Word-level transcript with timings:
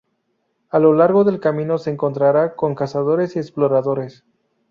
A 0.71 0.79
lo 0.79 0.93
largo 0.95 1.23
del 1.23 1.39
camino 1.39 1.77
se 1.77 1.91
encontrará 1.91 2.55
con 2.55 2.73
cazadores 2.73 3.35
y 3.35 3.39
exploradores. 3.39 4.23